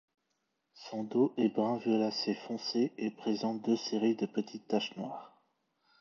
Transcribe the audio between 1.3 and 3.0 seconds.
est brun violacé foncé